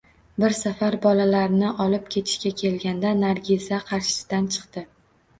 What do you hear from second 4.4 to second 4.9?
chiqdi